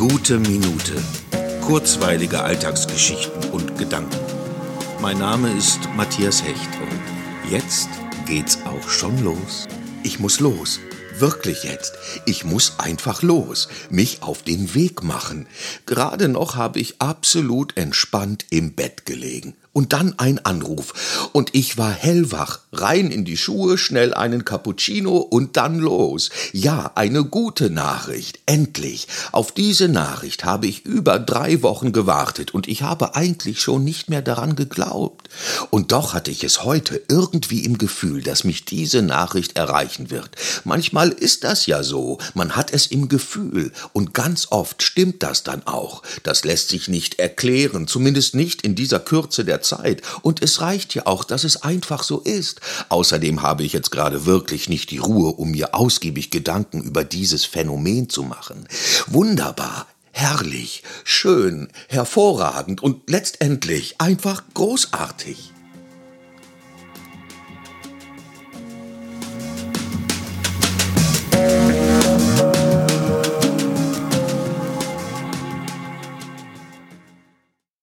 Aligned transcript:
Gute 0.00 0.38
Minute. 0.38 0.94
Kurzweilige 1.60 2.42
Alltagsgeschichten 2.42 3.50
und 3.50 3.76
Gedanken. 3.76 4.16
Mein 5.02 5.18
Name 5.18 5.52
ist 5.52 5.78
Matthias 5.94 6.42
Hecht 6.42 6.70
und 6.80 7.50
jetzt 7.50 7.90
geht's 8.24 8.60
auch 8.64 8.88
schon 8.88 9.22
los. 9.22 9.68
Ich 10.02 10.18
muss 10.18 10.40
los. 10.40 10.80
Wirklich 11.18 11.64
jetzt. 11.64 11.92
Ich 12.24 12.46
muss 12.46 12.78
einfach 12.78 13.20
los, 13.20 13.68
mich 13.90 14.22
auf 14.22 14.42
den 14.42 14.74
Weg 14.74 15.02
machen. 15.02 15.46
Gerade 15.84 16.28
noch 16.28 16.56
habe 16.56 16.80
ich 16.80 17.02
absolut 17.02 17.76
entspannt 17.76 18.46
im 18.48 18.72
Bett 18.72 19.04
gelegen. 19.04 19.54
Und 19.72 19.92
dann 19.92 20.18
ein 20.18 20.44
Anruf. 20.44 21.28
Und 21.32 21.54
ich 21.54 21.78
war 21.78 21.92
hellwach, 21.92 22.60
rein 22.72 23.12
in 23.12 23.24
die 23.24 23.36
Schuhe, 23.36 23.78
schnell 23.78 24.12
einen 24.12 24.44
Cappuccino 24.44 25.18
und 25.18 25.56
dann 25.56 25.78
los. 25.78 26.30
Ja, 26.52 26.90
eine 26.96 27.24
gute 27.24 27.70
Nachricht. 27.70 28.40
Endlich. 28.46 29.06
Auf 29.30 29.52
diese 29.52 29.88
Nachricht 29.88 30.44
habe 30.44 30.66
ich 30.66 30.84
über 30.84 31.20
drei 31.20 31.62
Wochen 31.62 31.92
gewartet 31.92 32.52
und 32.52 32.66
ich 32.66 32.82
habe 32.82 33.14
eigentlich 33.14 33.60
schon 33.60 33.84
nicht 33.84 34.10
mehr 34.10 34.22
daran 34.22 34.56
geglaubt. 34.56 35.28
Und 35.70 35.92
doch 35.92 36.14
hatte 36.14 36.32
ich 36.32 36.42
es 36.42 36.64
heute 36.64 37.00
irgendwie 37.08 37.64
im 37.64 37.78
Gefühl, 37.78 38.22
dass 38.22 38.42
mich 38.42 38.64
diese 38.64 39.02
Nachricht 39.02 39.56
erreichen 39.56 40.10
wird. 40.10 40.30
Manchmal 40.64 41.10
ist 41.10 41.44
das 41.44 41.66
ja 41.66 41.84
so. 41.84 42.18
Man 42.34 42.56
hat 42.56 42.72
es 42.72 42.88
im 42.88 43.08
Gefühl. 43.08 43.72
Und 43.92 44.14
ganz 44.14 44.48
oft 44.50 44.82
stimmt 44.82 45.22
das 45.22 45.44
dann 45.44 45.64
auch. 45.66 46.02
Das 46.24 46.44
lässt 46.44 46.70
sich 46.70 46.88
nicht 46.88 47.20
erklären, 47.20 47.86
zumindest 47.86 48.34
nicht 48.34 48.62
in 48.62 48.74
dieser 48.74 48.98
Kürze 48.98 49.44
der 49.44 49.59
Zeit. 49.62 50.02
Und 50.22 50.42
es 50.42 50.60
reicht 50.60 50.94
ja 50.94 51.06
auch, 51.06 51.24
dass 51.24 51.44
es 51.44 51.62
einfach 51.62 52.02
so 52.02 52.20
ist. 52.20 52.60
Außerdem 52.88 53.42
habe 53.42 53.62
ich 53.62 53.72
jetzt 53.72 53.90
gerade 53.90 54.26
wirklich 54.26 54.68
nicht 54.68 54.90
die 54.90 54.98
Ruhe, 54.98 55.32
um 55.32 55.50
mir 55.50 55.74
ausgiebig 55.74 56.30
Gedanken 56.30 56.82
über 56.82 57.04
dieses 57.04 57.44
Phänomen 57.44 58.08
zu 58.08 58.22
machen. 58.22 58.68
Wunderbar, 59.06 59.86
herrlich, 60.12 60.82
schön, 61.04 61.68
hervorragend 61.88 62.82
und 62.82 63.08
letztendlich 63.08 64.00
einfach 64.00 64.42
großartig. 64.54 65.52